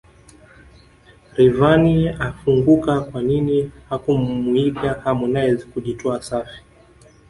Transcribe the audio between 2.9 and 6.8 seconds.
kwanini hakumuiga Harmonize kujitoa Wasafi